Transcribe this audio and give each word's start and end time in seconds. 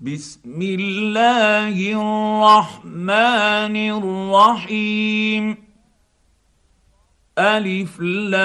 بسم 0.00 0.62
الله 0.62 1.76
الرحمن 1.94 3.76
الرحيم. 3.76 5.56
ألف 7.38 8.00
لام 8.00 8.44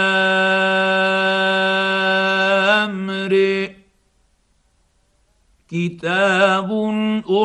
كتاب 5.70 6.70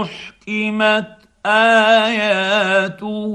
أحكمت 0.00 1.18
آياته 1.46 3.34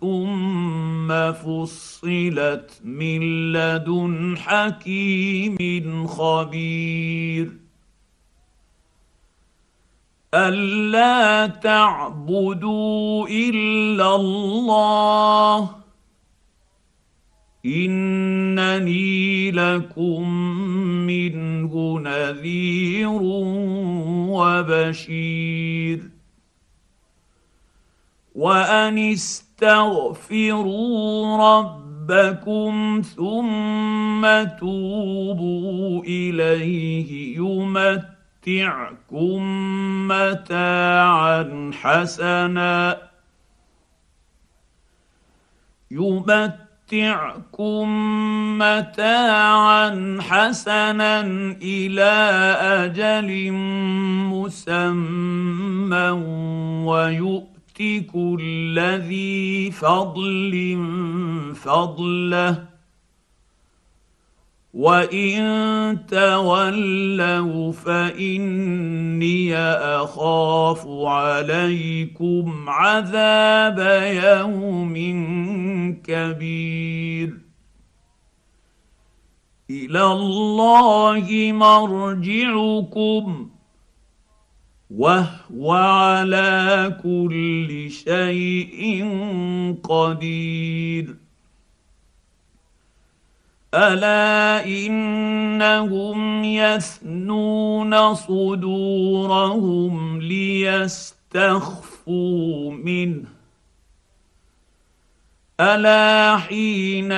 ثم 0.00 1.32
فصلت 1.32 2.80
من 2.84 3.52
لدن 3.52 4.34
حكيم 4.38 6.06
خبير. 6.06 7.63
الا 10.34 11.46
تعبدوا 11.46 13.28
الا 13.28 14.16
الله 14.16 15.70
انني 17.66 19.50
لكم 19.50 20.30
منه 21.06 22.00
نذير 22.00 23.20
وبشير 24.34 26.10
وان 28.34 28.98
استغفروا 28.98 30.56
ربكم 31.36 33.02
ثم 33.16 34.22
توبوا 34.60 36.02
اليه 36.04 37.36
يمتعكم 38.46 39.42
متاعا 40.08 41.70
حسنا. 41.82 42.98
يمتعكم 45.90 46.58
متاعا 48.58 50.18
حسنا 50.20 51.20
إلى 51.62 52.12
أجل 52.60 53.52
مسمى 54.32 56.10
ويؤتي 56.86 57.54
يؤت 57.74 58.10
كل 58.12 58.78
ذي 58.78 59.70
فضل 59.70 60.54
فضله. 61.54 62.73
وان 64.74 66.06
تولوا 66.06 67.72
فاني 67.72 69.56
اخاف 69.56 70.86
عليكم 70.88 72.64
عذاب 72.68 73.78
يوم 74.24 74.94
كبير 76.04 77.38
إلى 79.70 80.04
الله 80.04 81.52
مرجعكم 81.52 83.50
وهو 84.90 85.72
على 85.72 86.98
كل 87.02 87.90
شيء 87.90 89.04
قدير 89.82 91.23
الا 93.74 94.64
انهم 94.66 96.44
يثنون 96.44 98.14
صدورهم 98.14 100.20
ليستخفوا 100.20 101.82
منه 102.72 103.24
الا 105.60 106.36
حين 106.36 107.12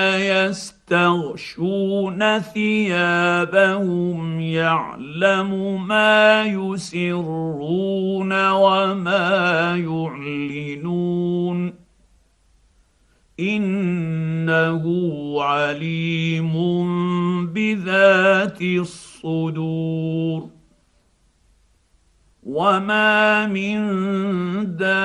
يستغشون 0.84 2.38
ثيابهم 2.38 4.40
يعلم 4.40 5.82
ما 5.86 6.42
يسرون 6.42 8.50
وما 8.50 9.76
يعلنون 9.76 11.85
إنه 13.40 14.84
عليم 15.42 16.52
بذات 17.46 18.62
الصدور. 18.62 20.48
وما 22.46 23.46
من 23.46 23.76
دابة 24.76 24.96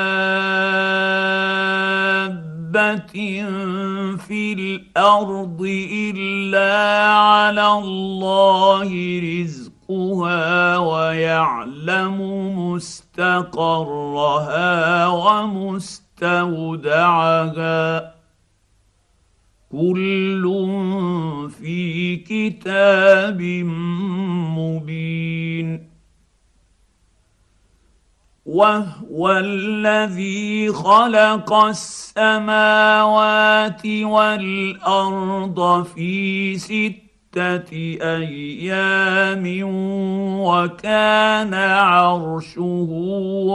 في 4.17 4.53
الأرض 4.53 5.61
إلا 5.91 7.09
على 7.09 7.67
الله 7.67 9.19
رزقها 9.41 10.77
ويعلم 10.77 12.21
مستقرها 12.59 14.27
ومستودعها. 15.07 16.11
كل 19.71 20.43
في 21.59 22.15
كتاب 22.15 23.41
مبين. 24.57 25.91
وهو 28.45 29.31
الذي 29.37 30.71
خلق 30.73 31.53
السماوات 31.53 33.05
والأرض 33.85 35.83
في 35.83 36.57
سته 36.57 37.10
أيام 38.01 39.43
وكان 40.41 41.53
عرشه 41.53 42.89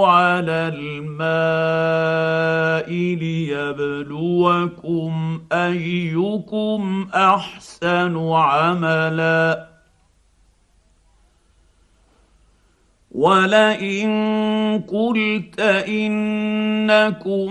على 0.07 0.73
الماء 0.75 2.91
ليبلوكم 3.15 5.13
أيكم 5.53 7.09
أحسن 7.15 8.33
عملا. 8.33 9.77
ولئن 13.17 14.11
قلت 14.89 15.61
انكم 15.89 17.49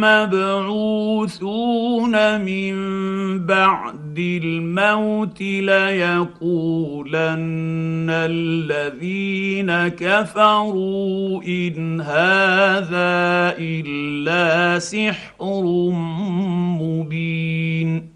مبعوثون 0.00 2.14
من 2.40 2.74
بعد 3.46 3.99
الموت 4.18 5.40
ليقولن 5.40 6.50
الذين 8.10 9.88
كفروا 9.88 11.42
إن 11.42 12.00
هذا 12.00 13.54
إلا 13.58 14.78
سحر 14.78 15.90
مبين. 16.80 18.10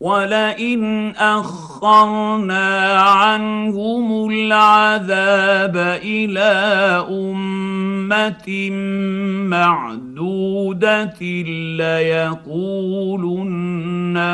ولئن 0.00 1.10
أخرنا 1.16 2.92
عنهم 3.00 4.30
العذاب 4.30 5.76
إلى 6.02 6.50
أمة 7.10 7.67
معدودة 9.48 11.20
ليقولن 11.80 13.56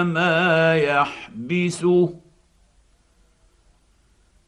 ما 0.03 0.75
يحبسه. 0.77 2.15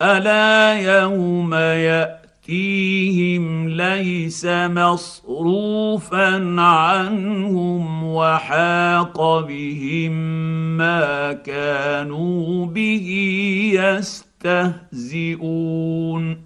ألا 0.03 0.75
يوم 0.81 1.55
ياتي 1.55 2.27
يأتيهم 2.49 3.69
ليس 3.69 4.47
مصروفا 4.47 6.27
عنهم 6.61 8.05
وحاق 8.05 9.41
بهم 9.41 10.13
ما 10.77 11.33
كانوا 11.33 12.67
به 12.67 13.09
يستهزئون. 14.95 16.46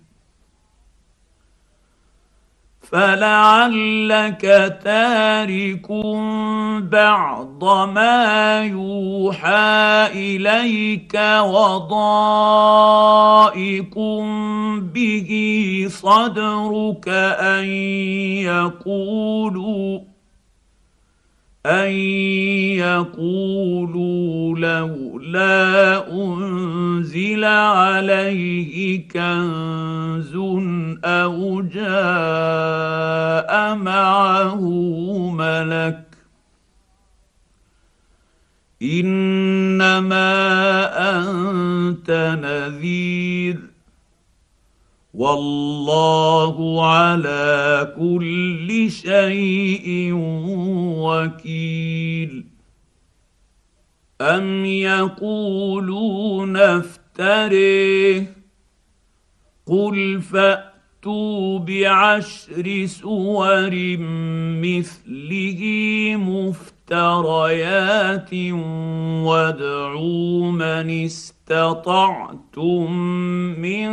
فلعلك 2.91 4.41
تارك 4.83 5.91
بعض 6.91 7.63
ما 7.89 8.61
يوحى 8.63 10.07
إليك 10.13 11.15
وضائق 11.41 12.79
به 14.93 15.31
صدرك 15.89 17.07
أن 17.39 17.65
يقولوا 18.43 19.99
ان 21.65 21.91
يقولوا 22.81 24.59
لولا 24.59 26.11
انزل 26.11 27.43
عليه 27.43 29.07
كنز 29.07 30.35
أو 31.05 31.61
جاء 31.61 32.71
معه 33.75 34.59
ملك 35.31 36.03
انما 38.81 40.31
انت 41.19 42.37
نذير 42.41 43.70
والله 45.21 46.85
على 46.85 47.93
كل 47.99 48.91
شيء 48.91 50.11
وكيل. 50.97 52.45
أم 54.21 54.65
يقولون 54.65 56.57
افتريه؟ 56.57 58.33
قل 59.67 60.21
فأتوا 60.21 61.59
بعشر 61.59 62.85
سور 62.85 63.71
مثله 64.61 65.61
مفتريات 66.91 68.33
وادعوا 69.23 70.51
من 70.51 71.05
استطعتم 71.05 72.91
من 73.59 73.87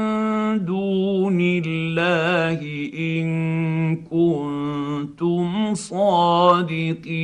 دون 0.64 1.40
الله 1.40 2.90
إن 2.98 3.96
كنتم 3.96 5.74
صادقين. 5.74 7.14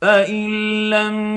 فإن 0.00 0.50
لم 0.90 1.36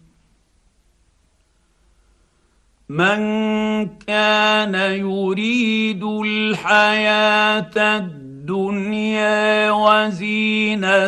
من 2.91 3.87
كان 4.07 4.75
يريد 4.75 6.03
الحياة 6.03 7.71
الدنيا 7.97 9.71
وزينتها 9.71 11.03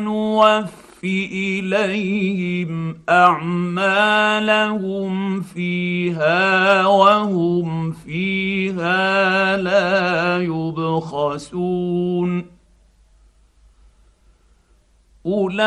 نوفي 0.00 1.60
اليهم 1.60 2.96
اعمالهم 3.08 4.30
فيها 5.40 6.86
وهم 6.86 7.92
فيها 7.92 9.56
لا 9.56 10.42
يبخسون 10.42 11.78
اولئك 15.28 15.58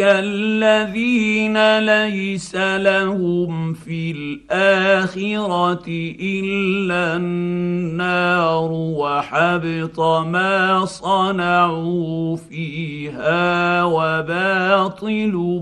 الذين 0.00 1.78
ليس 1.78 2.54
لهم 2.56 3.72
في 3.72 4.10
الاخره 4.10 5.86
الا 6.20 7.16
النار 7.16 8.68
وحبط 8.72 10.00
ما 10.00 10.84
صنعوا 10.84 12.36
فيها 12.36 13.84
وباطل 13.84 15.60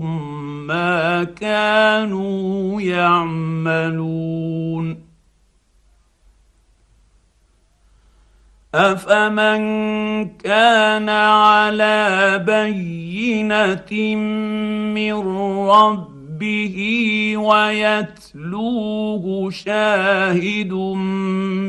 ما 0.67 1.23
كانوا 1.23 2.81
يعملون 2.81 4.25
أفمن 8.75 9.63
كان 10.37 11.09
على 11.09 12.43
بينة 12.45 14.15
من 14.95 15.13
ربه 15.69 16.77
ويتلوه 17.37 19.25
شاهد 19.51 20.73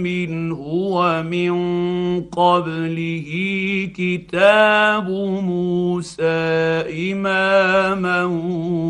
منه 0.03 0.61
ومن 0.67 1.55
قبله 2.23 3.31
كتاب 3.97 5.11
موسى 5.43 6.25
إماما 7.13 8.25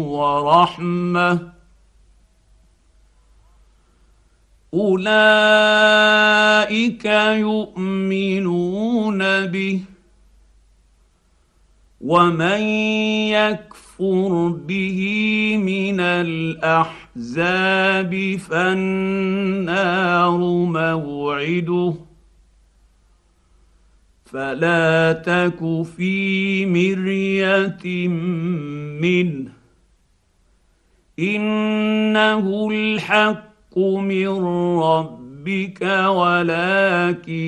ورحمة 0.08 1.55
أولئك 4.74 5.04
يؤمنون 7.40 9.18
به 9.46 9.80
ومن 12.00 12.60
يكفر 13.30 14.48
به 14.48 15.00
من 15.62 16.00
الأحزاب 16.00 17.56
فالنار 18.36 20.38
موعده 20.66 21.94
فلا 24.24 25.12
تك 25.12 25.82
في 25.96 26.66
مرية 26.66 28.08
منه 29.00 29.52
إنه 31.18 32.68
الحق 32.70 33.45
من 33.76 34.28
ربك 34.78 35.82
ولكن 36.08 37.46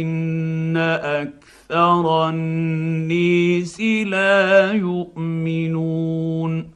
أكثر 1.02 2.28
النيس 2.28 3.80
لا 3.80 4.72
يؤمنون 4.72 6.70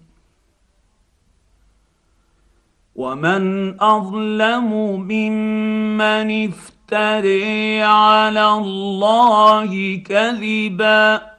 ومن 2.94 3.74
اظلم 3.80 4.70
ممن 5.00 6.48
افتري 6.48 7.82
على 7.82 8.48
الله 8.52 9.96
كذبا 9.96 11.31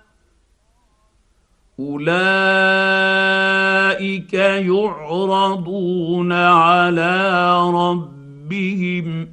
اولئك 2.84 4.34
يعرضون 4.34 6.32
على 6.34 7.54
ربهم 7.70 9.28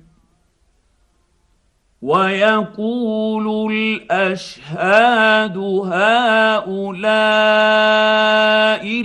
ويقول 2.02 3.72
الاشهاد 3.72 5.56
هؤلاء 5.86 6.70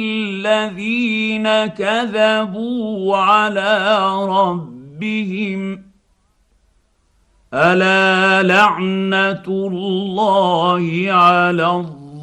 الذين 0.02 1.66
كذبوا 1.66 3.18
على 3.18 4.06
ربهم 4.26 5.84
الا 7.54 8.44
لعنه 8.44 9.44
الله 9.48 11.06
على 11.10 11.68
الظالمين 11.68 12.05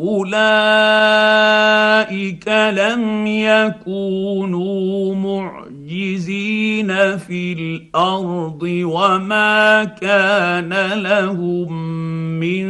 أولئك 0.00 0.38
لم 2.48 3.26
يكونوا 3.26 5.14
معجزين 5.14 7.18
في 7.18 7.52
الأرض 7.52 8.62
وما 8.62 9.84
كان 9.84 10.92
لهم 11.02 11.72
من 12.40 12.64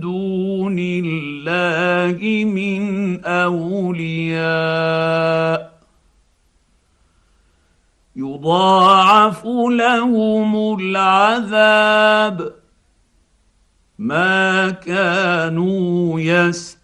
دون 0.00 0.76
الله 0.78 2.44
من 2.44 3.24
أولياء. 3.24 4.44
يضاعف 8.16 9.46
لهم 9.70 10.78
العذاب. 10.80 12.63
ما 13.98 14.70
كانوا 14.70 16.20
يستطيعون 16.20 16.80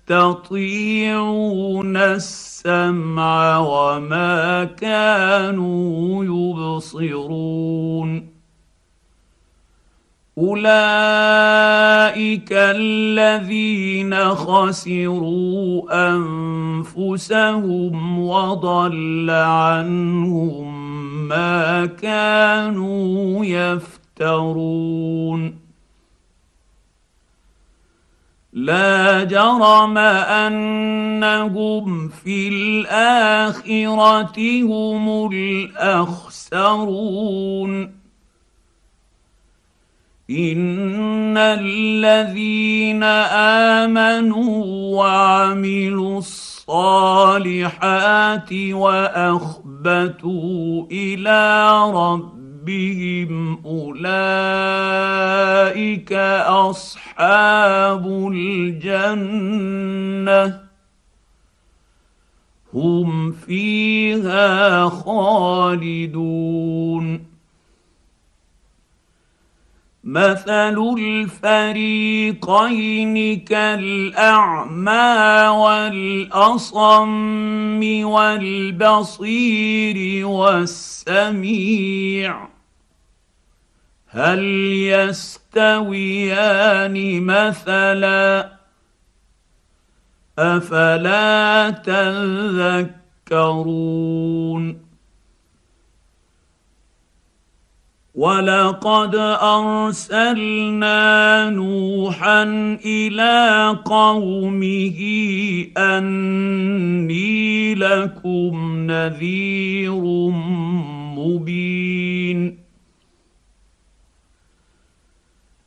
السمع 1.96 3.58
وما 3.58 4.64
كانوا 4.64 6.24
يبصرون. 6.24 8.26
أولئك 10.38 10.68
الذين 12.52 14.34
خسروا 14.34 15.82
أنفسهم 16.14 18.18
وضل 18.18 19.30
عنهم 19.30 20.80
ما 21.28 21.86
كانوا 21.86 23.44
يفترون. 23.44 24.00
لا 28.52 29.25
جرم 29.25 29.99
أنهم 29.99 32.09
في 32.09 32.49
الآخرة 32.49 34.62
هم 34.62 35.33
الأخسرون. 35.33 36.71
إن 40.30 41.37
الذين 41.37 43.02
آمنوا 43.83 44.64
وعملوا 44.97 46.19
الصالحات 46.19 47.33
وأخبتوا 48.73 50.87
إلى 50.92 51.71
ربهم 51.90 52.39
ربهم 52.70 53.62
أولئك 53.64 54.12
أصحاب 56.46 58.32
الجنة. 58.34 60.60
هم 62.74 63.32
فيها 63.32 64.88
خالدون. 64.88 66.30
مثل 70.04 70.94
الفريقين 70.98 72.20
كالأعمى 73.40 75.48
والأصم 75.48 77.00
والبصير 78.04 79.96
والسميع. 80.26 82.50
هل 84.12 84.42
يستويان 84.90 86.96
مثلا؟ 87.22 88.52
أفلا 90.38 91.70
تذكرون؟ 93.30 94.90
ولقد 98.14 99.14
ارسلنا 99.42 101.50
نوحا 101.50 102.42
إلى 102.84 103.68
قومه 103.84 104.98
اني 105.78 107.74
لكم 107.74 108.84
نذير 108.86 110.00
مبين 111.16 112.59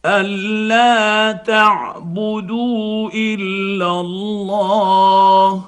ألا 0.05 1.31
تعبدوا 1.31 3.09
إلا 3.15 3.99
الله. 3.99 5.63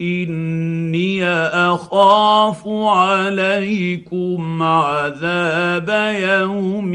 إني 0.00 1.24
أخاف 1.28 2.68
عليكم 2.68 4.62
عذاب 4.62 6.16
يوم 6.20 6.94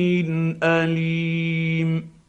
أليم. 0.63 2.21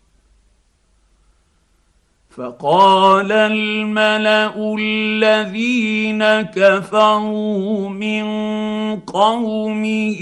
فقال 2.43 3.33
الملأ 3.33 4.75
الذين 4.79 6.25
كفروا 6.43 7.89
من 7.89 8.25
قومه 9.01 10.21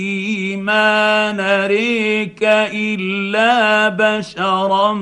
ما 0.57 1.33
نريك 1.33 2.43
إلا 2.75 3.89
بشرا 3.89 4.93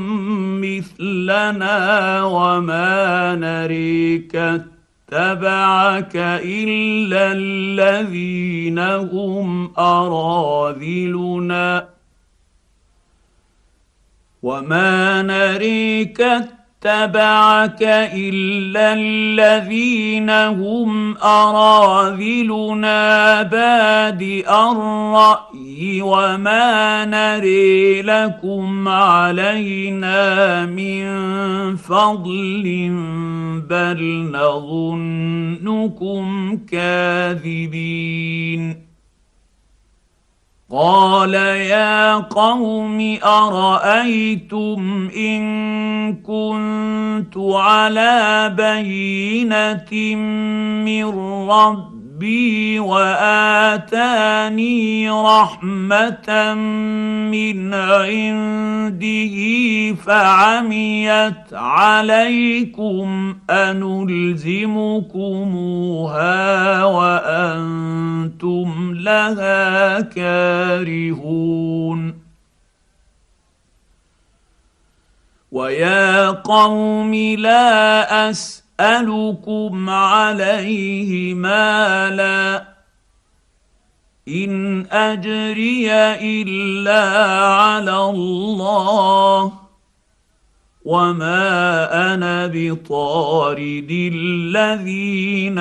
مثلنا 0.63 2.23
وما 2.23 3.35
نريك 3.35 4.37
اتبعك 4.37 6.17
إلا 6.45 7.33
الذين 7.33 8.79
هم 8.79 9.73
أراذلنا 9.79 11.19
وما 14.43 15.23
نريك 15.23 16.23
اتبعك 16.83 17.83
إلا 18.15 18.93
الذين 18.95 20.31
هم 20.31 21.17
أراذلنا 21.17 22.93
بادئ 23.43 24.51
الراي 24.51 26.03
وما 26.03 27.05
نري 27.05 28.03
لكم 28.03 28.89
علينا 28.89 30.67
من 30.67 31.07
فضل 31.77 32.91
بل 33.71 34.31
نظنكم 34.33 36.27
كاذبين 36.71 38.09
قال 40.71 41.35
يا 41.35 42.15
قوم 42.15 43.19
أرأيتم 43.25 45.09
إن 45.17 45.43
كنت 46.17 47.37
على 47.37 48.55
بينة 48.57 50.17
من 50.85 51.05
ربي 51.51 51.98
ربي 52.19 52.79
واتاني 52.81 53.91
رحمه 55.11 56.55
من 57.31 57.75
عنده 57.75 59.37
فعميت 59.95 61.53
عليكم 61.53 63.37
انلزمكموها 63.51 64.45
وأنتم 66.85 68.69
لها 68.95 70.01
كارهون 70.01 71.49
ويا 75.53 76.31
قوم 76.31 77.15
لا 77.15 78.31
أسألكم 78.81 79.91
عليه 79.91 81.35
مالا. 81.35 82.65
إن 84.29 84.87
أجري 84.93 85.93
إلا 86.15 87.03
على 87.53 88.11
الله. 88.11 89.53
وما 90.85 92.15
أنا 92.15 92.53
بطارد 92.55 94.11
الذين 94.15 95.59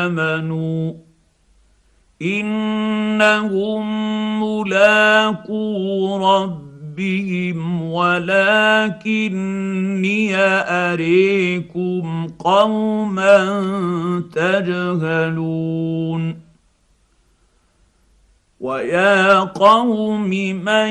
آمنوا. 0.00 0.92
إنهم 2.22 3.82
ملاقو 4.42 6.69
ربهم 7.00 7.82
ولكني 7.82 9.16
اريكم 10.36 12.26
قوما 12.38 13.40
تجهلون 14.32 15.70
ويا 18.60 19.40
قوم 19.40 20.30
من 20.64 20.88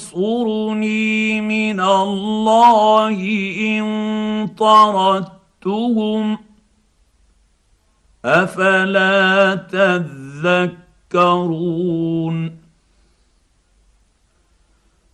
ينصرني 0.00 1.40
من 1.40 1.80
الله 1.80 3.18
ان 3.60 4.48
طردتهم 4.58 6.38
افلا 8.24 9.54
تذكرون 11.10 12.60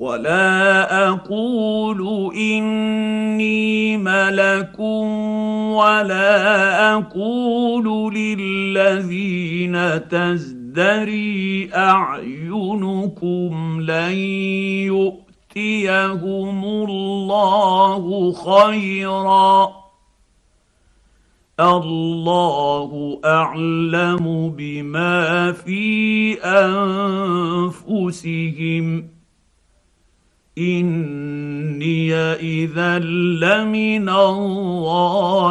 ولا 0.00 1.08
أقول 1.08 2.30
اني 2.36 3.96
ملك 3.96 4.78
ولا 5.76 6.92
أقول 6.94 8.14
للذين 8.14 10.08
تزدري 10.08 11.70
اعينكم 11.74 13.80
لن 13.80 14.14
يؤتيهم 14.88 16.64
الله 16.64 18.32
خيرا 18.32 19.70
الله 21.60 23.20
اعلم 23.24 24.50
بما 24.56 25.52
في 25.52 26.34
انفسهم 27.84 29.19
إني 30.58 32.14
اذا 32.14 32.98
لمن 32.98 34.08
الظالمين. 34.08 35.50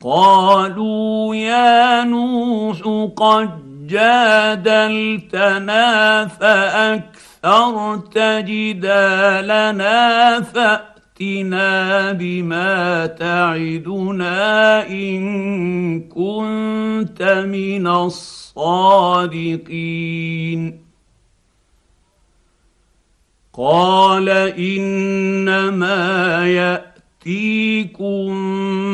قالوا 0.00 1.34
يا 1.34 2.04
نوح 2.04 2.78
قد 3.16 3.72
جادلتنا 3.86 5.46
فأكثرت 6.26 8.18
جدالنا 8.18 10.02
فاتنا 11.22 12.12
بما 12.12 13.06
تعدنا 13.06 14.90
ان 14.90 16.00
كنت 16.00 17.22
من 17.48 17.86
الصادقين 17.86 18.62
قال 23.52 24.28
انما 24.58 25.98
ياتيكم 26.46 28.32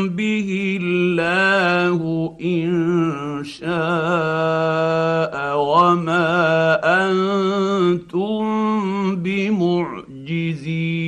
به 0.09 0.79
الله 0.83 2.37
ان 2.41 3.45
شاء 3.45 3.69
وما 5.59 6.29
أنتم 6.85 8.45
بمعجزين 9.17 11.08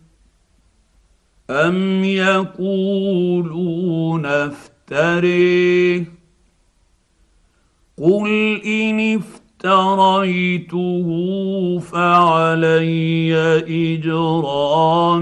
أم 1.51 2.03
يقولون 2.03 3.45
افتريه 4.25 6.05
قل 7.97 8.61
إن 8.65 9.19
افتريته 9.19 11.07
فعلي 11.79 13.35
إجرامي 13.93 15.17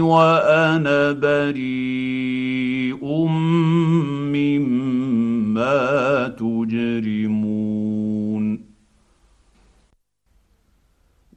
وأنا 0.00 1.12
بريء 1.12 3.04
مما 4.34 6.28
تجرمون 6.28 7.53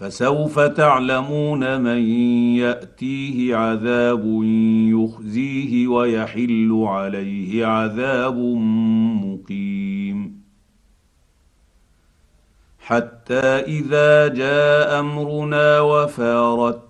فسوف 0.00 0.58
تعلمون 0.58 1.80
من 1.80 2.08
يأتيه 2.56 3.56
عذاب 3.56 4.42
يخزيه 4.88 5.88
ويحل 5.88 6.84
عليه 6.86 7.66
عذاب 7.66 8.38
مقيم. 9.24 10.40
حتى 12.78 13.46
إذا 13.76 14.28
جاء 14.28 15.00
أمرنا 15.00 15.80
وفارت 15.80 16.89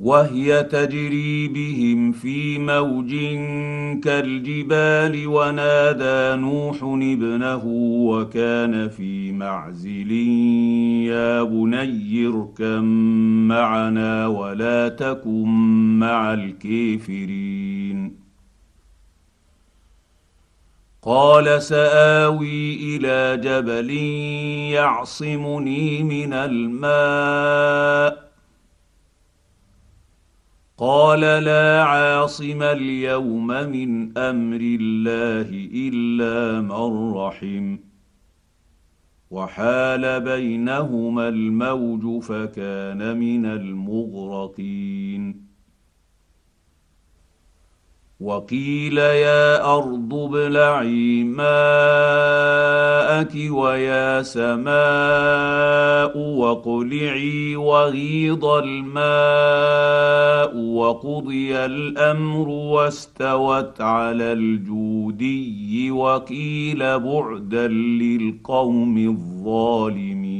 وهي 0.00 0.62
تجري 0.62 1.48
بهم 1.48 2.12
في 2.12 2.58
موج 2.58 3.10
كالجبال 4.04 5.26
ونادى 5.26 6.40
نوح 6.40 6.76
ابنه 6.82 7.62
وكان 8.08 8.88
في 8.88 9.32
معزل 9.32 10.12
يا 11.06 11.42
بني 11.42 12.26
اركم 12.26 12.84
معنا 13.48 14.26
ولا 14.26 14.88
تكن 14.88 15.48
مع 15.98 16.32
الكافرين. 16.32 18.20
قال 21.02 21.62
سآوي 21.62 22.74
إلى 22.74 23.40
جبل 23.42 23.90
يعصمني 24.72 26.02
من 26.02 26.32
الماء 26.32 28.29
قال 30.80 31.20
لا 31.20 31.84
عاصم 31.84 32.62
اليوم 32.62 33.46
من 33.46 34.18
أمر 34.18 34.60
الله 34.80 35.68
إلا 35.74 36.60
من 36.60 37.12
رحم. 37.12 37.76
وحال 39.30 40.20
بينهما 40.20 41.28
الموج 41.28 42.22
فكان 42.22 43.18
من 43.18 43.46
المغرقين. 43.46 45.49
وقيل 48.20 48.98
يا 48.98 49.76
أرض 49.76 50.14
ابلعي 50.14 51.24
ماءك 51.24 51.50
ويا 53.50 54.22
سماء 54.22 56.18
واقلعي 56.18 57.56
وغيض 57.56 58.44
الماء 58.44 59.80
وقضي 60.56 61.56
الأمر 61.56 62.48
واستوت 62.48 63.80
على 63.80 64.32
الجودي 64.32 65.90
وقيل 65.90 66.98
بعدا 66.98 67.68
للقوم 67.68 68.98
الظالمين. 68.98 70.39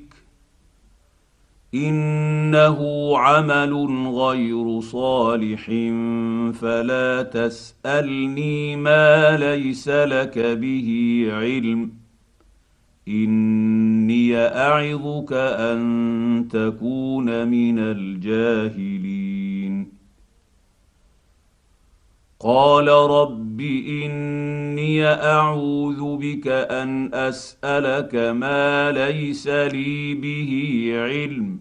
إنه 1.73 3.11
عمل 3.17 3.73
غير 4.07 4.79
صالح 4.79 5.65
فلا 6.53 7.23
تسألني 7.23 8.75
ما 8.75 9.37
ليس 9.37 9.89
لك 9.89 10.39
به 10.39 11.27
علم. 11.31 11.91
إني 13.07 14.37
أعظك 14.37 15.33
أن 15.33 16.47
تكون 16.51 17.47
من 17.47 17.79
الجاهلين. 17.79 18.90
قال 22.43 22.87
رب 22.87 23.61
إني 23.61 25.05
أعوذ 25.05 26.17
بك 26.17 26.47
أن 26.47 27.13
أسألك 27.13 28.15
ما 28.15 28.91
ليس 28.91 29.47
لي 29.47 30.13
به 30.13 30.91
علم 30.95 31.59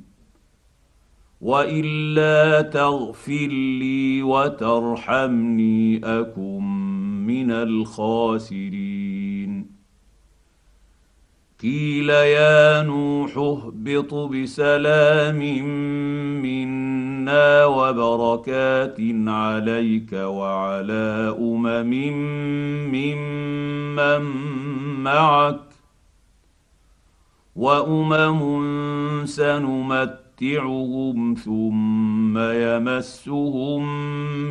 وإلا 1.41 2.63
تغفر 2.63 3.49
لي 3.81 4.23
وترحمني 4.23 6.01
أكن 6.05 6.65
من 7.27 7.51
الخاسرين. 7.51 9.01
قيل 11.63 12.11
يا 12.11 12.83
نوح 12.83 13.37
اهبط 13.37 14.15
بسلام 14.15 15.39
منا 16.43 16.90
وبركات 17.67 18.97
عليك 19.27 20.13
وعلى 20.13 21.37
امم 21.39 21.91
ممن 22.93 24.23
معك 25.03 25.61
وامم 27.57 28.41
سنمتعهم 29.27 31.35
ثم 31.35 32.39
يمسهم 32.39 33.85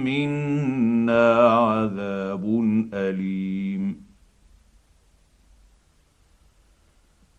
منا 0.03 1.49
عذاب 1.49 2.45
اليم 2.93 4.08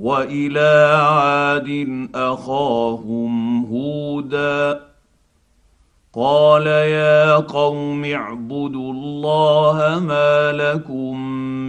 وإلى 0.00 0.98
عاد 1.02 2.08
أخاهم 2.14 3.64
هودا. 3.64 4.80
قال 6.12 6.66
يا 6.66 7.36
قوم 7.36 8.04
اعبدوا 8.04 8.92
الله 8.92 9.98
ما 9.98 10.52
لكم 10.52 11.20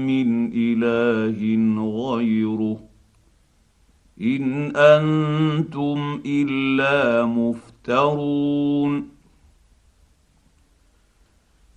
من 0.08 0.52
إله 0.54 1.40
غيره. 2.08 2.78
إن 4.22 4.76
أنتم 4.76 6.22
إلا 6.26 7.26
مفترون. 7.26 9.10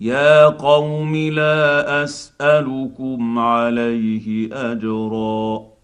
يا 0.01 0.45
قوم 0.45 1.15
لا 1.15 2.03
أسألكم 2.03 3.39
عليه 3.39 4.49
أجرا. 4.71 5.74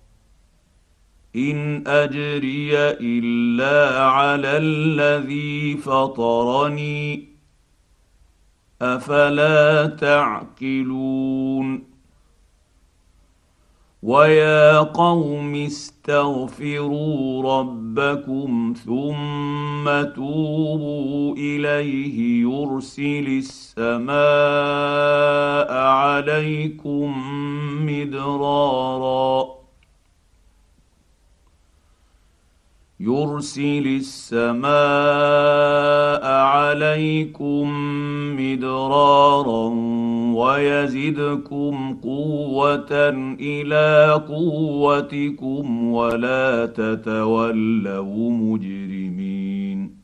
إن 1.35 1.87
أجري 1.87 2.77
إلا 2.77 4.03
على 4.03 4.57
الذي 4.57 5.77
فطرني. 5.77 7.27
أفلا 8.81 9.85
تعقلون. 9.85 11.91
ويا 14.03 14.79
قوم 14.79 15.55
استغفروا 15.55 17.59
ربكم 17.59 18.73
ثم 18.85 20.13
توبوا 20.15 21.35
إليه 21.35 22.41
يرسل 22.41 23.27
السماء 23.27 24.13
عليكم 25.73 27.13
مدرارا. 27.85 29.60
يرسل 33.03 34.01
السماء 34.01 34.71
عليكم 36.25 37.69
مدرارا 38.39 39.69
ويزدكم 40.35 41.99
قوة 42.03 43.09
إلى 43.39 44.11
قوتكم 44.27 45.93
ولا 45.93 46.65
تتولوا 46.65 48.31
مجرمين. 48.31 50.01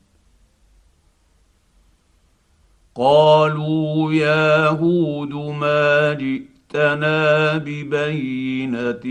قالوا 2.94 4.12
يا 4.12 4.68
هود 4.68 5.34
ما 5.34 6.12
جئت 6.12 6.57
جئتنا 6.74 7.56
ببينه 7.58 9.04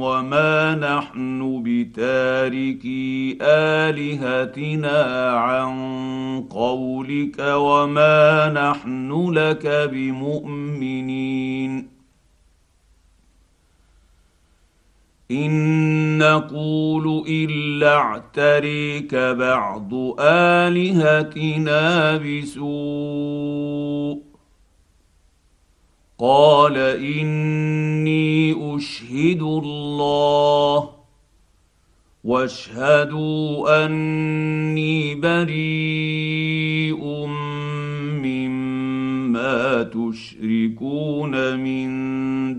وما 0.00 0.74
نحن 0.74 1.62
بتاركي 1.66 3.38
الهتنا 3.42 5.30
عن 5.30 5.74
قولك 6.50 7.38
وما 7.38 8.48
نحن 8.52 9.30
لك 9.30 9.66
بمؤمنين 9.92 11.88
ان 15.30 16.18
نقول 16.18 17.24
الا 17.28 17.94
اعتريك 17.94 19.14
بعض 19.14 19.94
الهتنا 20.20 22.16
بسوء 22.16 23.37
قال 26.20 26.76
إني 26.76 28.52
أشهد 28.76 29.42
الله 29.42 30.88
واشهدوا 32.24 33.86
أني 33.86 35.14
بريء 35.14 37.04
مما 38.26 39.82
تشركون 39.82 41.56
من 41.56 41.88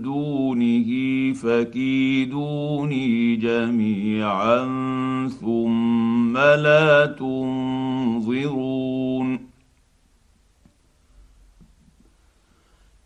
دونه 0.02 0.88
فكيدوني 1.32 3.36
جميعا 3.36 4.58
ثم 5.40 6.36
لا 6.36 7.06
تنظرون 7.06 8.89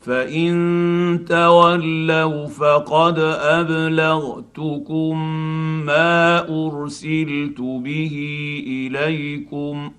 فإن 0.00 1.24
تولوا 1.28 2.46
فقد 2.46 3.18
أبلغتكم 3.58 5.18
ما 5.86 6.38
أرسلت 6.48 7.60
به 7.60 8.16
إليكم 8.66 9.90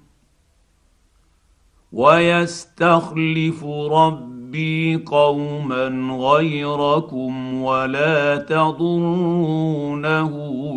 ويستخلف 1.91 3.63
ربي 3.91 4.95
قوما 4.95 5.87
غيركم 6.19 7.61
ولا 7.61 8.37
تضرونه 8.37 10.31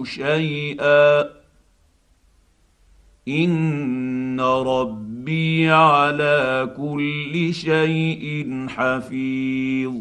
شيئا. 0.04 1.39
ان 3.44 4.40
ربي 4.40 5.70
على 5.70 6.70
كل 6.76 7.54
شيء 7.54 8.66
حفيظ. 8.68 9.92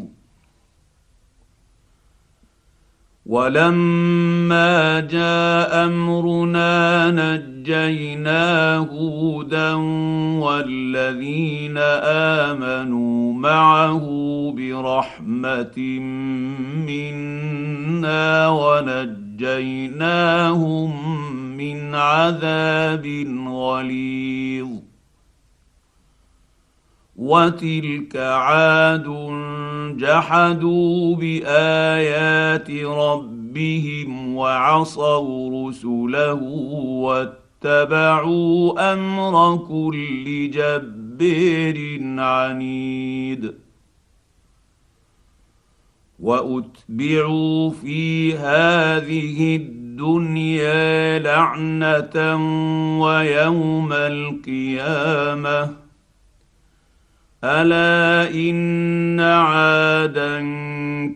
ولما 3.30 5.00
جاء 5.00 5.86
امرنا 5.86 7.10
نجينا 7.10 8.76
هودا 8.76 9.74
والذين 10.44 11.78
امنوا 12.48 13.32
معه 13.32 14.06
برحمه 14.56 15.78
منا 16.86 18.48
ونجيناهم 19.40 20.92
من 21.56 21.94
عذاب 21.94 23.06
غليظ 23.48 24.68
وتلك 27.16 28.16
عاد 28.16 29.06
جحدوا 29.96 31.16
بايات 31.16 32.70
ربهم 32.70 34.36
وعصوا 34.36 35.68
رسله 35.68 36.42
واتبعوا 37.64 38.92
أمر 38.92 39.56
كل 39.56 40.50
جبير 40.50 42.00
عنيد 42.20 43.54
وأتبعوا 46.20 47.70
في 47.70 48.34
هذه 48.34 49.56
الدنيا 49.56 51.18
لعنة 51.18 52.36
ويوم 53.00 53.92
القيامة. 53.92 55.76
ألا 57.44 58.30
إن 58.34 59.20
عادا 59.20 60.40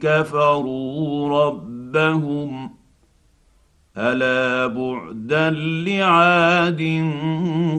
كفروا 0.03 1.47
ربهم. 1.47 2.71
ألا 3.97 4.67
بعدا 4.67 5.51
لعاد 5.87 6.83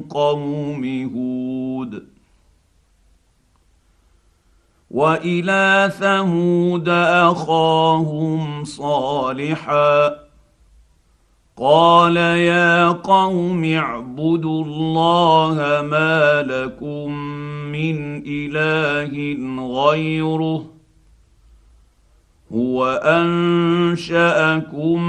قوم 0.10 1.12
هود. 1.16 2.15
وإلى 4.96 5.92
ثمود 6.00 6.90
أخاهم 7.30 8.64
صالحا. 8.64 10.16
قال 11.58 12.18
يا 12.18 12.88
قوم 12.88 13.64
اعبدوا 13.64 14.64
الله 14.64 15.56
ما 15.92 16.42
لكم 16.42 17.12
من 17.72 18.24
إله 18.28 19.38
غيره 19.84 20.66
هو 22.54 22.86
أنشأكم 23.04 25.02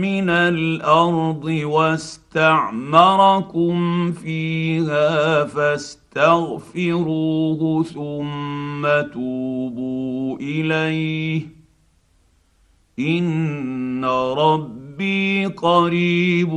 من 0.00 0.30
الأرض 0.30 1.44
واستعمركم 1.64 2.92
فيها 4.12 5.44
فاستغفروه 6.16 7.82
ثم 7.82 9.12
توبوا 9.12 10.38
إليه. 10.38 11.42
إن 12.98 14.04
رب 14.04 14.86
ربي 14.96 15.46
قريب 15.46 16.54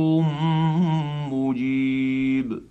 مجيب. 1.32 2.62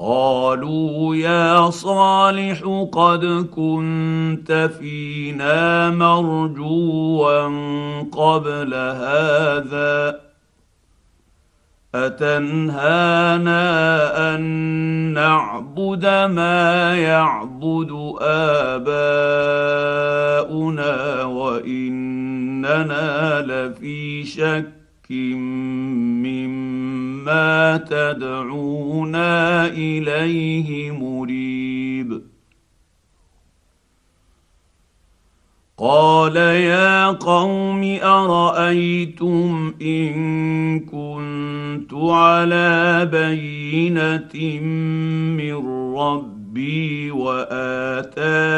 قالوا 0.00 1.16
يا 1.16 1.70
صالح 1.70 2.88
قد 2.92 3.48
كنت 3.56 4.70
فينا 4.78 5.90
مرجوا 5.90 7.48
قبل 8.12 8.74
هذا. 8.74 10.25
أتنهانا 12.04 13.60
أن 14.34 14.42
نعبد 15.14 16.06
ما 16.06 16.94
يعبد 16.96 18.14
آباؤنا 18.20 19.64
وإننا 21.24 23.06
لفي 23.46 24.24
شك 24.24 24.72
مما 26.20 27.76
تدعونا 27.76 29.66
إليه 29.66 30.90
مريب. 30.90 32.35
قال 35.78 36.36
يا 36.36 37.06
قوم 37.06 37.98
ارايتم 38.02 39.74
ان 39.82 40.80
كنت 40.80 41.94
على 41.94 43.08
بينه 43.12 44.60
من 45.36 45.54
ربي 45.96 47.10
واتاني 47.10 48.56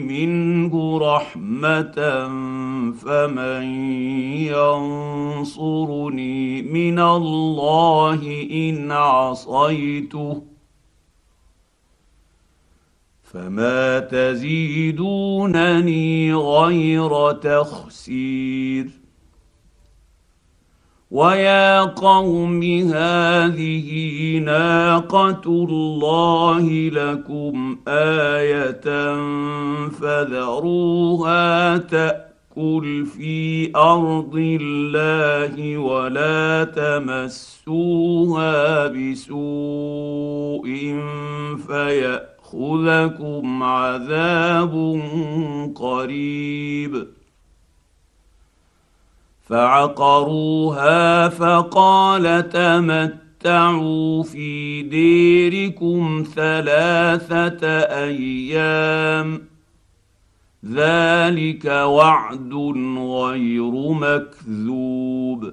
منه 0.00 0.98
رحمه 0.98 1.94
فمن 2.92 3.62
ينصرني 5.46 6.62
من 6.62 6.98
الله 6.98 8.46
ان 8.50 8.92
عصيته 8.92 10.49
فما 13.32 13.98
تزيدونني 13.98 15.54
غير 16.34 17.32
تخسير 17.32 18.86
ويا 21.10 21.80
قوم 21.80 22.62
هذه 22.62 24.38
ناقه 24.38 25.42
الله 25.46 26.68
لكم 26.88 27.78
إيه 27.88 28.80
فذروها 29.88 31.76
تاكل 31.76 33.06
في 33.06 33.70
ارض 33.76 34.34
الله 34.36 35.78
ولا 35.78 36.64
تمسوها 36.64 38.06
بسوء 38.86 40.66
فيأتي 41.66 42.39
ياخذكم 42.54 43.62
عذاب 43.62 45.02
قريب 45.76 47.06
فعقروها 49.48 51.28
فقال 51.28 52.48
تمتعوا 52.48 54.22
في 54.22 54.82
ديركم 54.82 56.24
ثلاثة 56.34 57.66
أيام 57.78 59.42
ذلك 60.66 61.64
وعد 61.64 62.54
غير 62.98 63.92
مكذوب 63.92 65.52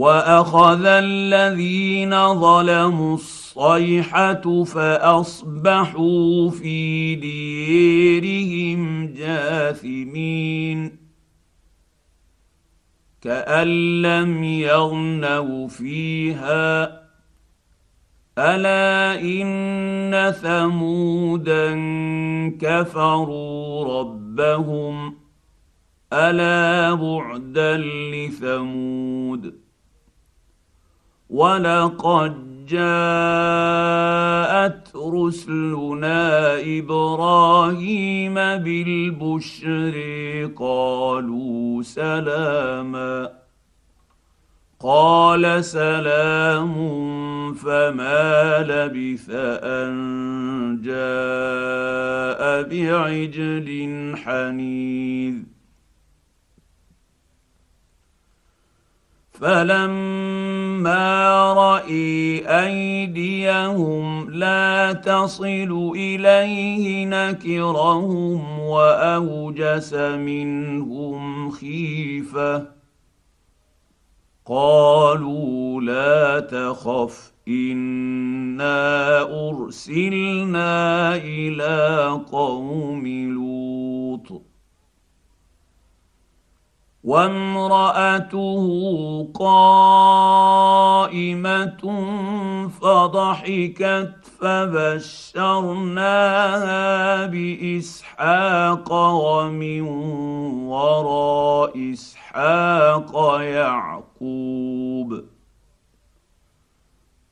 واخذ 0.00 0.84
الذين 0.86 2.34
ظلموا 2.34 3.14
الصيحه 3.14 4.64
فاصبحوا 4.64 6.50
في 6.50 7.14
ديرهم 7.14 9.06
جاثمين 9.12 10.96
كان 13.20 13.68
لم 14.02 14.44
يغنوا 14.44 15.68
فيها 15.68 17.00
الا 18.38 19.20
ان 19.20 20.32
ثمودا 20.32 21.70
كفروا 22.60 24.00
ربهم 24.00 25.16
الا 26.12 26.94
بعدا 26.94 27.76
لثمود 28.12 29.59
ولقد 31.30 32.50
جاءت 32.66 34.00
رسلنا 34.96 36.54
إبراهيم 36.78 38.34
بالبشر 38.34 39.94
قالوا 40.56 41.82
سلاما 41.82 43.28
قال 44.80 45.64
سلام 45.64 46.74
فما 47.54 48.62
لبث 48.62 49.30
ان 49.30 49.92
جاء 50.82 52.62
بعجل 52.62 53.68
حنيذ 54.16 55.34
فلما 59.40 61.02
راي 61.52 62.42
ايديهم 62.46 64.30
لا 64.30 64.92
تصل 64.92 65.92
اليه 65.96 67.06
نكرهم 67.06 68.58
واوجس 68.60 69.94
منهم 69.94 71.50
خيفه 71.50 72.66
قالوا 74.46 75.80
لا 75.80 76.40
تخف 76.40 77.32
انا 77.48 79.22
ارسلنا 79.48 81.16
إلى 81.16 82.08
قوم 82.32 83.06
لوط 83.06 84.49
وامرأته 87.04 88.64
قائمة 89.34 90.20
فضحكت 92.68 94.12
فبشرناها 94.40 95.66
بإسحاق 97.26 98.92
ومن 98.92 99.80
وراء 100.68 101.92
إسحاق 101.92 103.40
يعقوب. 103.40 105.24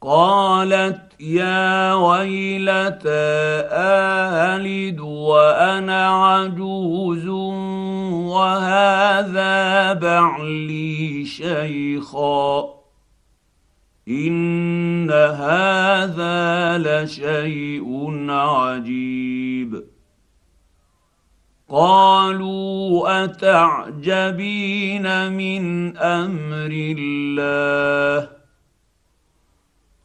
قالت 0.02 1.20
يا 1.20 1.94
ويلتى 1.94 3.68
ألد 3.72 5.00
وأنا 5.00 6.09
عجوز 6.09 7.26
وهذا 8.38 9.92
بعلي 9.92 11.24
شيخا. 11.24 12.74
إن 14.09 15.11
هذا 15.11 16.79
لشيء 16.79 18.16
عجيب. 18.31 19.85
قالوا 21.68 23.24
أتعجبين 23.24 25.33
من 25.33 25.96
أمر 25.96 26.94
الله؟ 26.98 28.38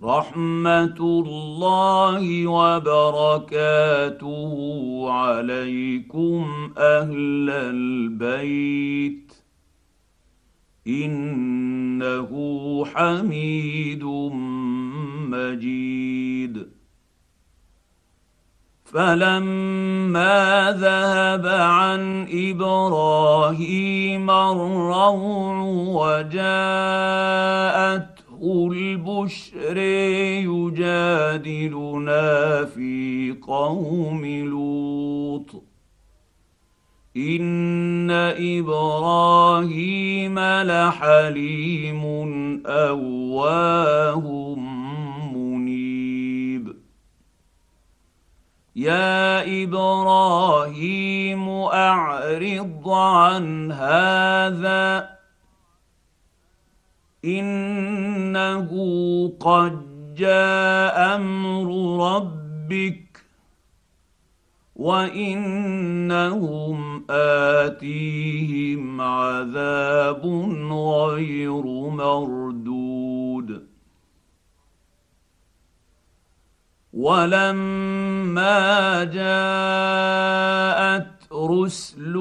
رحمة 0.04 1.00
الله 1.00 2.48
وبركاته 2.48 4.54
عليكم 5.12 6.72
أهل 6.78 7.50
البيت. 7.50 9.34
إنه 10.88 12.32
حميد 12.86 14.04
مجيد. 15.30 16.68
فلما 18.86 20.72
ذهب 20.80 21.48
عن 21.48 22.28
إبراهيم 22.32 24.32
الروع 24.32 25.62
وجاءت 26.28 26.44
البشر 28.44 29.78
يجادلنا 31.38 32.66
في 32.66 33.36
قوم 33.42 34.26
لوط. 34.26 35.64
ان 37.18 38.12
إبراهيم 38.62 40.40
لحليم 40.40 42.04
اواه 42.66 44.56
منيب. 45.34 46.76
يا 48.76 49.64
إبراهيم 49.64 51.50
اعرض 51.50 52.90
عن 52.90 53.72
هذا 53.72 55.23
إنه 57.26 58.70
قد 59.40 59.94
جاء 60.16 61.16
أمر 61.16 61.68
ربك 62.16 63.24
وإنهم 64.76 65.86
آتيهم 67.10 69.02
عذاب 69.02 70.26
غير 70.72 71.64
مردود. 71.90 73.64
ولما 76.94 78.54
جاءت 79.04 80.54
رسلنا 81.34 82.13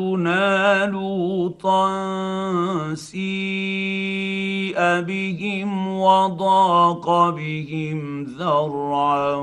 سيء 4.72 5.00
بهم 5.00 6.00
وضاق 6.00 7.30
بهم 7.30 8.24
ذرعا 8.24 9.34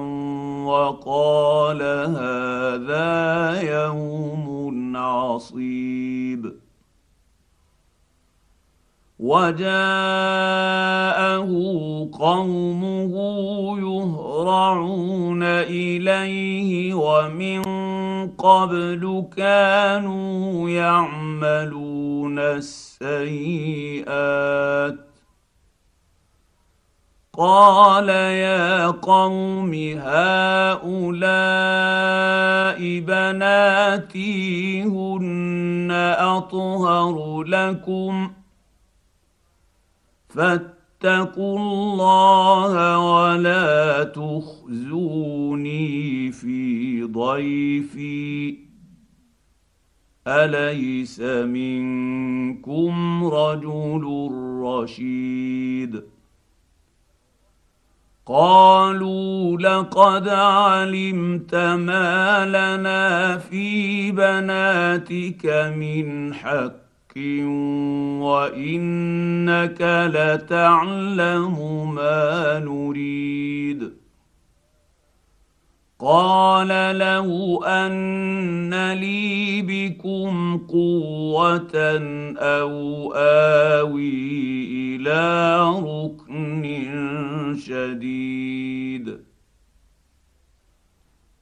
وقال 0.65 1.82
هذا 2.17 3.61
يوم 3.61 4.97
عصيب. 4.97 6.53
وجاءه 9.19 9.69
قومه 12.19 13.13
يهرعون 13.80 15.43
إليه 15.43 16.93
ومن 16.93 17.61
قبل 18.38 19.25
كانوا 19.38 20.69
يعملون 20.69 22.39
السيئات. 22.39 23.69
قال 27.39 28.09
يا 28.09 28.87
قوم 28.87 29.73
هؤلاء 29.95 31.19
بناتي 32.99 34.83
هن 34.83 35.91
أطهر 36.19 37.43
لكم 37.43 38.31
فاتقوا 40.29 41.59
الله 41.59 42.99
ولا 42.99 44.03
تخزوني 44.03 45.87
في 46.31 47.03
ضيفي. 47.03 48.57
أليس 50.27 51.19
منكم 51.19 53.23
رجل 53.23 54.31
رشيد؟ 54.63 56.18
قالوا 58.30 59.57
لقد 59.57 60.30
علمت 60.30 61.55
ما 61.55 62.45
لنا 62.45 63.38
في 63.38 64.11
بناتك 64.11 65.73
من 65.77 66.34
حق 66.34 67.17
وإنك 68.21 69.82
لتعلم 70.13 71.55
ما 71.95 72.59
نريد. 72.59 73.93
قال 76.01 76.67
له 76.97 77.59
أن 77.65 78.93
لي 78.93 79.61
بكم 79.61 80.57
قوة 80.57 81.75
أو 82.37 83.13
آوي 83.15 84.95
إلى 84.95 85.59
ركن 85.69 86.63
شديد. 87.59 89.19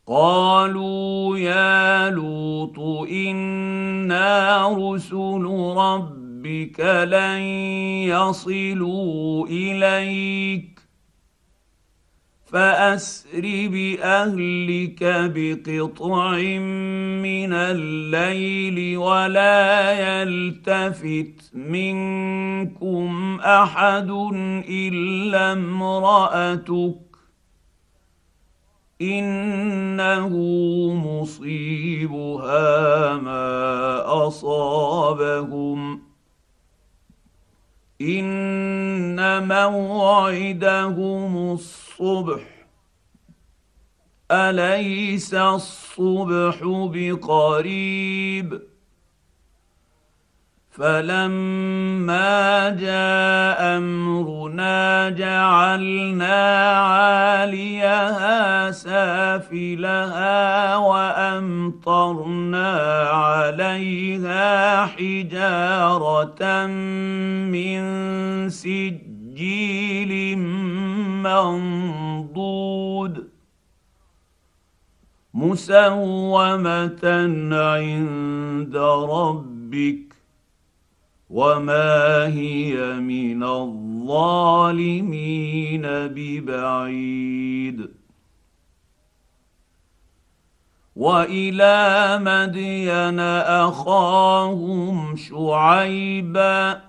قالوا 0.07 1.37
يا 1.37 2.09
لوط 2.09 2.79
إنا 3.09 4.67
رسل 4.67 5.43
ربك 5.77 6.79
لن 7.09 7.41
يصلوا 8.09 9.47
إليك. 9.47 10.76
فأسر 12.47 13.41
بأهلك 13.43 15.03
بقطع 15.35 16.37
من 17.21 17.53
الليل 17.53 18.97
ولا 18.97 19.91
يلتفت 19.91 21.51
منكم 21.53 23.39
أحد 23.41 24.09
إلا 24.69 25.53
امرأتك 25.53 26.97
إنه 29.01 30.29
مصيبها 30.93 32.57
ما 33.17 34.27
أصابهم 34.27 36.06
إن 38.01 39.47
موعدهم 39.47 41.53
الصبح. 41.53 42.41
أليس 44.31 45.33
الصبح 45.33 46.59
بقريب؟ 46.63 48.61
فلما 50.77 52.69
جاء 52.69 53.77
امرنا 53.77 55.09
جعلنا 55.09 56.69
عاليها 56.77 58.71
سافلها 58.71 60.75
وامطرنا 60.75 62.69
عليها 63.09 64.85
حجاره 64.85 66.65
من 67.49 67.81
سجيل 68.49 70.37
منضود 71.25 73.27
مسومه 75.33 77.03
عند 77.51 78.75
ربك 79.09 80.06
وما 81.29 82.27
هي 82.27 82.93
من 82.99 83.43
الظالمين 83.43 85.01
ببعيد 85.85 87.87
والى 90.95 92.19
مدين 92.21 93.19
اخاهم 93.19 95.15
شعيبا 95.15 96.81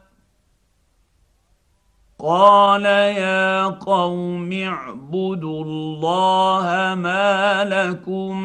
قال 2.18 2.84
يا 2.84 3.66
قوم 3.66 4.52
اعبدوا 4.52 5.64
الله 5.64 6.94
ما 6.94 7.64
لكم 7.64 8.42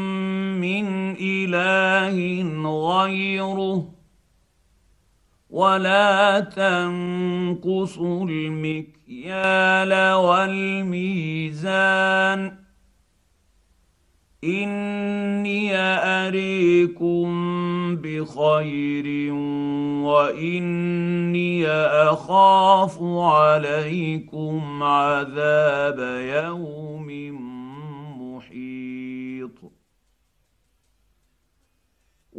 من 0.62 1.16
اله 1.20 2.18
غيره 2.88 4.03
ولا 5.54 6.39
تنقصوا 6.39 8.26
المكيال 8.26 10.14
والميزان 10.14 11.84
اني 14.43 15.78
اريكم 15.78 17.26
بخير 17.95 19.34
واني 20.04 21.68
اخاف 21.68 22.97
عليكم 23.04 24.84
عذاب 24.84 25.99
يوم 26.20 27.53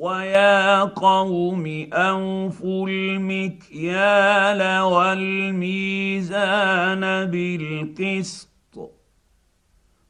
ويا 0.04 0.84
قوم 0.84 1.88
اوفوا 1.92 2.88
المكيال 2.88 4.80
والميزان 4.80 6.20
بالقسط 7.30 8.48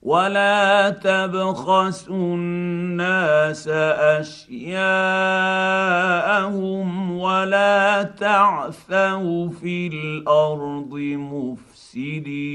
ولا 0.03 0.91
تبخسوا 0.91 2.35
الناس 2.35 3.69
اشياءهم 4.19 4.79
ولا 7.19 8.03
تعثوا 8.03 9.49
في 9.49 9.87
الأرض 9.87 10.95
مفسدين 11.35 12.55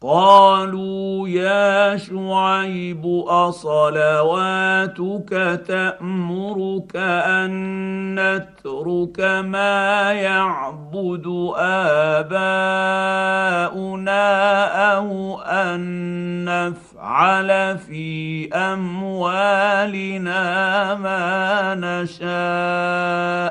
قالوا 0.00 1.28
يا 1.28 1.96
شعيب 1.96 3.06
أصلواتك 3.28 5.30
تأمرك 5.66 6.92
أن 6.96 7.50
نترك 8.14 9.20
ما 9.20 10.12
يعبد 10.12 11.52
آباؤنا 11.58 12.24
أو 14.94 15.40
أن 15.40 15.80
نفعل 16.44 17.78
في 17.78 18.48
أموالنا 18.54 20.44
ما 20.94 21.74
نشاء 21.74 23.47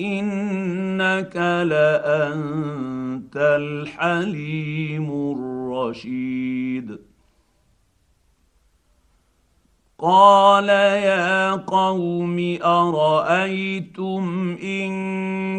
انك 0.00 1.36
لانت 1.66 3.36
الحليم 3.36 5.10
الرشيد. 5.10 6.98
قال 9.98 10.68
يا 10.68 11.52
قوم 11.52 12.58
ارايتم 12.64 14.56
ان 14.62 14.92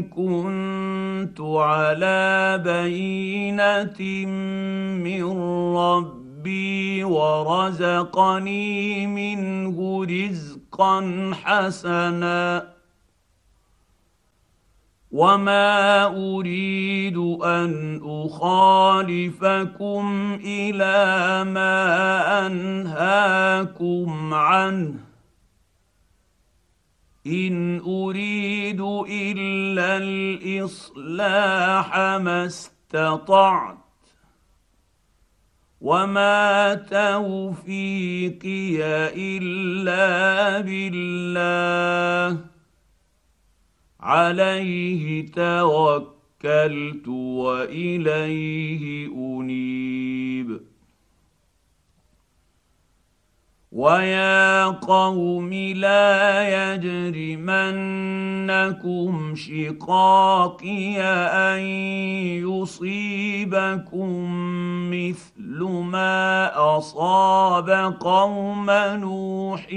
كنت 0.03 1.41
على 1.41 2.61
بينه 2.63 4.25
من 5.03 5.23
ربي 5.77 7.03
ورزقني 7.03 8.67
منه 9.07 10.05
رزقا 10.05 11.31
حسنا 11.43 12.72
وما 15.13 16.05
اريد 16.05 17.17
ان 17.45 18.01
اخالفكم 18.25 20.03
إلى 20.43 21.43
ما 21.51 22.47
انهاكم 22.47 24.33
عنه 24.33 24.93
ان 27.27 27.79
اريد 27.79 28.81
الا 29.09 29.97
الاصلاح 29.97 31.97
ما 31.97 32.45
استطعت 32.45 33.77
وما 35.81 36.73
توفيقي 36.89 38.77
الا 39.13 40.61
بالله 40.61 42.52
عليه 44.03 45.25
توكلت 45.25 47.07
وإليه 47.07 49.07
أنيب. 49.07 50.12
ويا 53.73 54.65
قوم 54.65 55.53
لا 55.53 56.73
يجرمنكم 56.73 57.73
شقاقي 59.35 61.01
ان 61.01 61.59
يصيبكم 62.45 64.09
مثل 64.91 65.63
ما 65.63 66.51
اصاب 66.77 67.69
قوم 67.99 68.65
نوح 68.71 69.67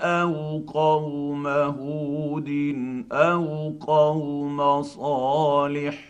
أو 0.00 0.62
قوم 0.66 1.46
هود 1.46 2.50
أو 3.12 3.74
قوم 3.80 4.82
صالح 4.82 6.09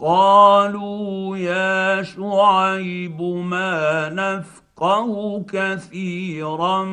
قالوا 0.00 1.36
يا 1.36 2.02
شعيب 2.02 3.22
ما 3.22 4.08
نفقه 4.08 5.42
كثيرا 5.52 6.84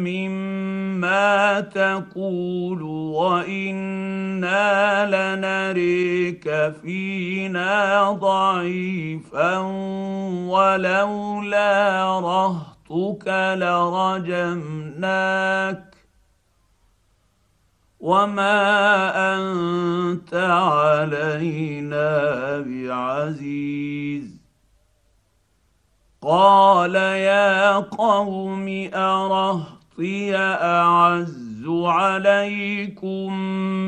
مما 0.00 1.60
تقول 1.60 2.82
وإنا 3.12 4.62
لنريك 5.06 6.72
فينا 6.82 8.12
ضعيفا 8.12 9.58
ولولا 10.48 12.02
رهطك 12.20 13.28
لرجمناك 14.38 15.12
وما 18.02 18.58
انت 19.38 20.34
علينا 20.34 22.08
بعزيز 22.66 24.42
قال 26.22 26.94
يا 26.94 27.78
قوم 27.78 28.88
ارهطي 28.94 30.36
اعز 30.36 31.64
عليكم 31.68 33.32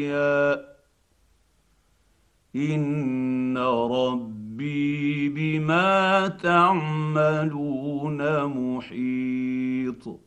ان 2.56 3.58
ربي 3.90 5.28
بما 5.28 6.28
تعملون 6.28 8.44
محيط. 8.44 10.20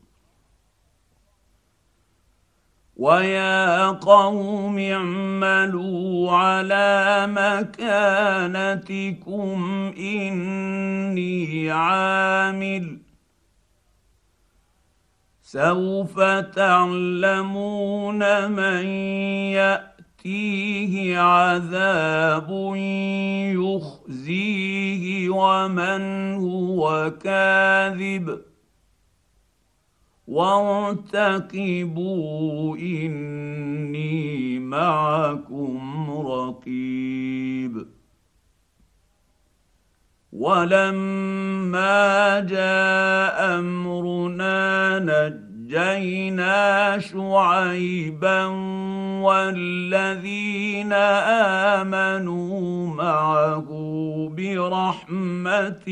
ويا 2.98 3.88
قوم 3.88 4.80
اعملوا 4.80 6.32
على 6.32 7.28
مكانتكم 7.30 7.84
اني 9.98 11.72
عامل. 11.72 12.98
سوف 15.42 16.20
تعلمون 16.56 18.52
من 18.52 18.86
يأتي 19.54 19.87
ياتيه 20.28 21.20
عذاب 21.20 22.50
يخزيه 23.56 25.30
ومن 25.30 26.34
هو 26.34 27.14
كاذب 27.24 28.42
وارتقبوا 30.28 31.58
اني 32.78 34.60
معكم 34.60 36.12
رقيب 36.28 37.88
ولما 40.34 42.40
جاء 42.40 43.60
امرنا 43.60 45.00
نجد 45.00 45.47
نجينا 45.68 47.00
شعيبا 47.00 48.46
والذين 49.22 50.94
آمنوا 51.84 52.88
معه 52.88 53.68
برحمة 54.32 55.90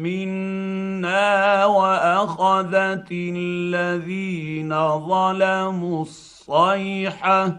منا 0.00 1.64
وأخذت 1.64 3.08
الذين 3.12 4.98
ظلموا 4.98 6.02
الصيحة 6.02 7.56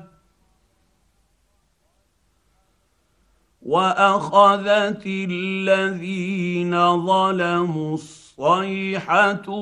وأخذت 3.62 5.04
الذين 5.06 7.06
ظلموا 7.06 7.94
الصيحة 7.94 8.21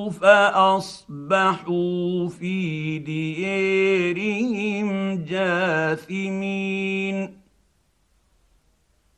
فأصبحوا 0.10 1.70
في 2.30 3.00
ديارهم 3.00 4.90
جاثمين 5.24 6.60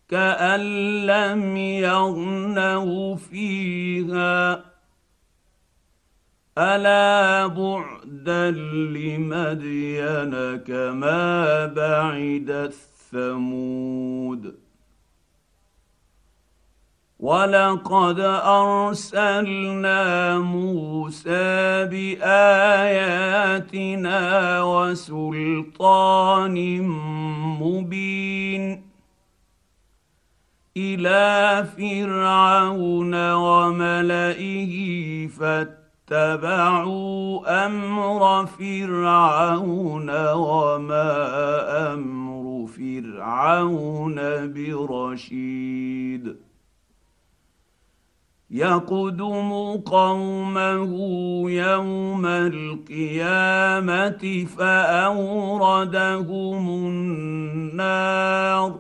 كأن 0.10 0.60
لم 1.06 1.58
يغنوا 1.58 3.16
فيها 3.16 4.66
ألا 6.58 7.48
بعدا 7.48 8.52
لمدين 8.92 10.58
كما 10.58 11.66
بعدت 11.66 12.74
ثمود 13.12 14.56
ولقد 17.22 18.20
ارسلنا 18.44 20.04
موسى 20.40 21.86
باياتنا 21.86 23.32
وسلطان 24.64 26.58
مبين 27.62 28.84
إلى 30.78 31.66
فرعون 31.78 33.34
وملئه 33.34 34.74
فاتبعوا 35.28 36.56
أمر 37.66 38.46
فرعون 38.46 40.10
وما 40.34 41.14
أمر 41.94 42.68
فرعون 42.68 44.16
برشيد 44.54 46.51
يقدم 48.52 49.52
قومه 49.86 50.92
يوم 51.52 52.26
القيامة 52.26 53.76
فأوردهم 54.58 56.68
النار. 56.88 58.80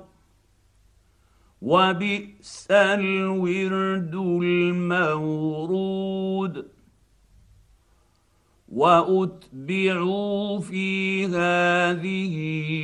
وبئس 1.61 2.67
الورد 2.71 4.15
المورود. 4.43 6.65
وأتبعوا 8.71 10.59
في 10.59 11.25
هذه 11.25 12.35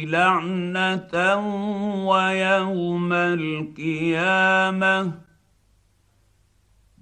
لعنة 0.05 1.35
ويوم 2.07 3.13
القيامة. 3.13 5.26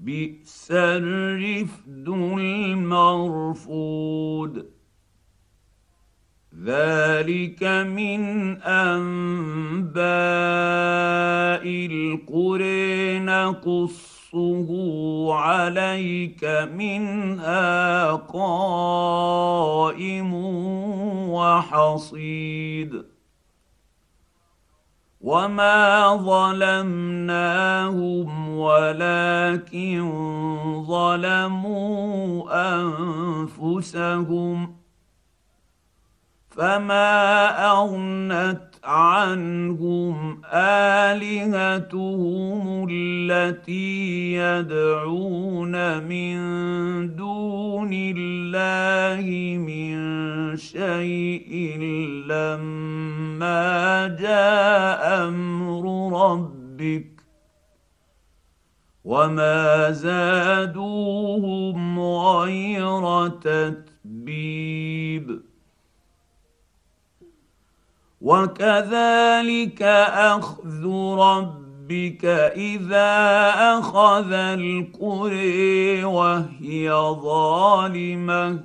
بئس 0.06 0.68
الرفد 0.72 2.08
المرفود. 2.39 4.66
ذلك 6.64 7.64
من 7.64 8.22
أنباء 8.62 10.06
القرى 11.66 13.20
نقصه 13.20 14.70
عليك 15.34 16.70
منها 16.76 18.12
قائم 18.12 20.34
وحصيد. 21.30 23.14
وما 25.26 26.15
ظلمناهم 26.21 27.30
ولكن 28.57 30.11
ظلموا 30.88 32.45
انفسهم 33.57 34.76
فما 36.49 37.11
اغنت 37.71 38.74
عنهم 38.86 40.42
آلهتهم 41.14 42.08
التي 42.92 44.34
يدعون 44.34 46.04
من 46.04 46.36
دون 47.16 47.90
الله 47.94 49.58
من 49.58 49.96
شيء 50.58 51.78
لما 52.28 54.08
جاء 54.20 55.28
أمر 55.28 55.84
ربك 56.22 57.16
وما 59.04 59.92
زادوهم 59.92 61.80
غير 62.00 63.28
تتبيب. 63.28 64.76
وكذلك 68.26 69.82
أخذ 70.34 70.86
ربك 71.19 72.26
إذا 72.55 73.13
أخذ 73.78 74.32
القرى 74.34 76.03
وهي 76.03 76.91
ظالمة. 77.21 78.59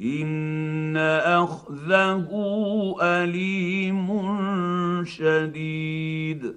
إن 0.00 0.96
أخذه 0.96 2.28
أليم 3.00 4.08
شديد. 5.04 6.56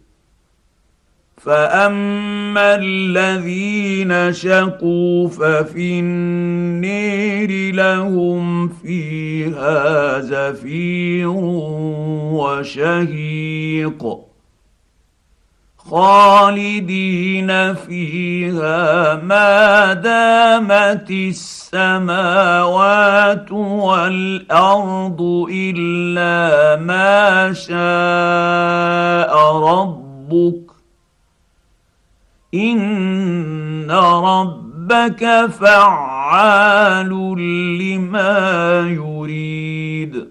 فاما 1.43 2.75
الذين 2.75 4.33
شقوا 4.33 5.27
ففي 5.27 5.99
النير 5.99 7.75
لهم 7.75 8.67
فيها 8.67 10.19
زفير 10.19 11.29
وشهيق 12.37 14.17
خالدين 15.77 17.73
فيها 17.73 19.15
ما 19.15 19.93
دامت 19.93 21.11
السماوات 21.11 22.71
والارض 23.51 25.21
الا 25.51 26.75
ما 26.81 27.53
شاء 27.53 27.81
ربك 29.55 30.70
ان 32.53 33.91
ربك 33.91 35.49
فعال 35.59 37.09
لما 37.79 38.79
يريد 38.87 40.30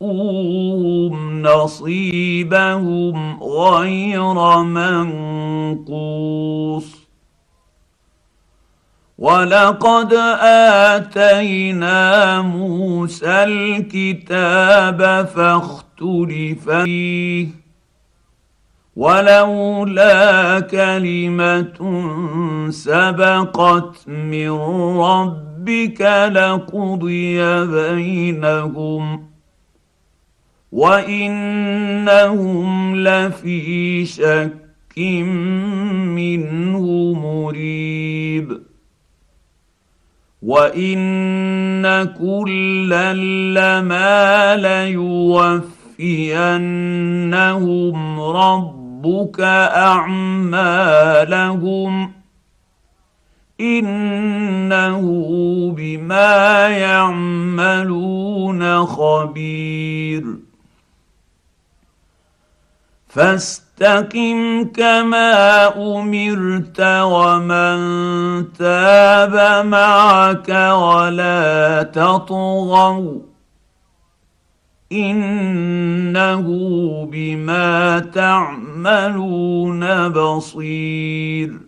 وَوَفُّوهُمْ 0.00 1.42
نَصِيبَهُمْ 1.42 3.42
غَيْرَ 3.42 4.58
مَنقُوصٍ 5.78 7.08
ولقد 9.18 10.12
اتينا 10.94 12.42
موسى 12.42 13.30
الكتاب 13.44 15.28
فاختلف 15.34 16.70
فيه 16.70 17.46
ولولا 18.96 20.60
كلمه 20.60 21.78
سبقت 22.70 24.08
من 24.08 24.50
ربك 25.00 26.00
لقضي 26.32 27.64
بينهم 27.66 29.27
وانهم 30.72 32.66
لفي 32.96 34.06
شك 34.06 34.98
منه 36.16 37.12
مريب 37.14 38.60
وان 40.42 42.04
كلا 42.04 43.14
لما 43.54 44.56
ليوفينهم 44.56 46.00
ربك 48.20 49.40
اعمالهم 49.90 50.92
انه 53.60 55.02
بما 55.76 56.68
يعملون 56.68 58.06
خبير 58.86 60.47
فاستقم 63.08 64.64
كما 64.64 65.66
أمرت 65.76 66.80
ومن 66.80 67.78
تاب 68.52 69.66
معك 69.66 70.48
ولا 70.72 71.82
تطغوا 71.82 73.18
إنه 74.92 76.42
بما 77.12 77.98
تعملون 77.98 80.08
بصير 80.08 81.58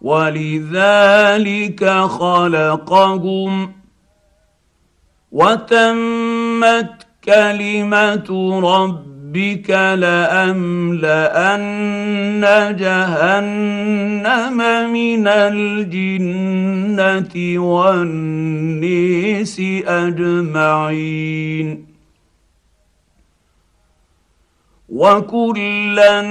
ولذلك 0.00 1.90
خلقهم 1.90 3.72
وتمت 5.32 7.06
كلمة 7.24 8.60
ربك 8.64 9.70
لأملأن 9.70 11.20
جهنم 12.76 14.56
من 14.92 15.28
الجنة 15.28 17.34
والنيس 17.58 19.60
أجمعين. 19.86 21.86
وكلا 24.88 26.22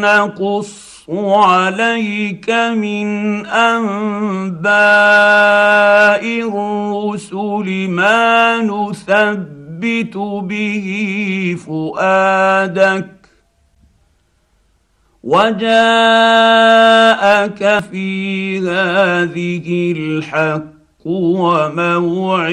نقص 0.00 0.95
عليك 1.10 2.50
من 2.50 3.46
أنباء 3.46 4.66
الرسل 6.26 7.88
ما 7.90 8.60
نثبت 8.62 10.16
به 10.16 11.56
فؤادك 11.66 13.16
وجاءك 15.22 15.62
في 17.90 18.58
هذه 18.58 19.92
الحق 19.96 20.76
وموعظة 21.06 22.48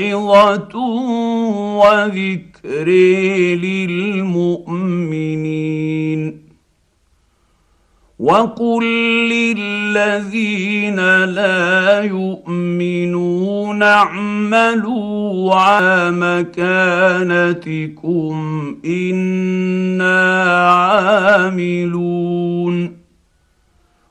وذكر 1.77 2.87
للمؤمنين 3.65 4.83
وقل 8.23 8.83
للذين 9.29 11.23
لا 11.23 12.01
يؤمنون 12.01 13.83
اعملوا 13.83 15.55
على 15.55 16.11
مكانتكم 17.31 18.35
أنا 18.85 20.43
عاملون 21.33 22.13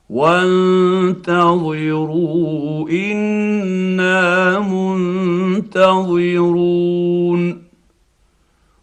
وانتظروا 0.09 1.29
أنا 2.89 4.59
منتظرون 4.59 6.03